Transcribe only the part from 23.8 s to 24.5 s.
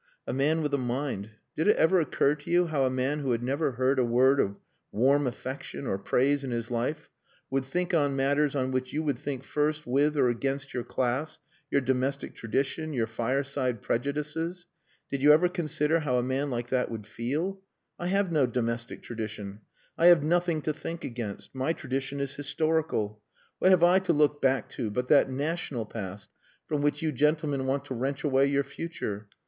I to look